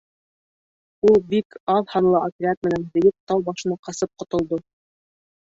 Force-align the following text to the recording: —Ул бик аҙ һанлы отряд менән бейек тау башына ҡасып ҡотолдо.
—Ул 1.09 1.19
бик 1.33 1.57
аҙ 1.73 1.83
һанлы 1.97 2.23
отряд 2.29 2.65
менән 2.69 2.89
бейек 2.97 3.15
тау 3.33 3.45
башына 3.51 3.79
ҡасып 3.91 4.13
ҡотолдо. 4.25 4.63